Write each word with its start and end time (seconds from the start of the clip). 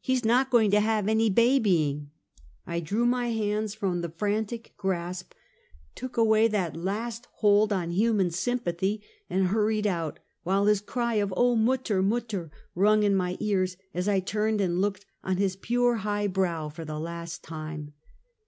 He's 0.00 0.24
not 0.24 0.48
going 0.48 0.70
to 0.70 0.78
have 0.78 1.08
any 1.08 1.28
babyin'!" 1.28 2.12
I 2.68 2.78
drew 2.78 3.04
my 3.04 3.30
hands 3.32 3.74
from 3.74 4.00
the 4.00 4.08
frantic 4.10 4.74
grasp, 4.76 5.32
took 5.96 6.16
away 6.16 6.46
that 6.46 6.76
last 6.76 7.26
hold 7.38 7.72
on 7.72 7.90
human 7.90 8.30
sympathy, 8.30 9.02
and 9.28 9.48
hurried 9.48 9.88
o 9.88 10.06
ut, 10.06 10.18
while 10.44 10.66
his 10.66 10.80
cry 10.82 11.14
of" 11.14 11.34
Oh, 11.36 11.56
mutter! 11.56 12.00
mutter!" 12.00 12.52
rung 12.76 13.02
in 13.02 13.16
my 13.16 13.36
ears 13.40 13.76
as 13.92 14.06
I 14.06 14.20
turned 14.20 14.60
and 14.60 14.80
looked 14.80 15.04
on 15.24 15.38
his 15.38 15.56
pure 15.56 15.96
high 15.96 16.28
brow 16.28 16.68
for 16.68 16.84
the 16.84 17.00
last 17.00 17.42
time 17.42 17.92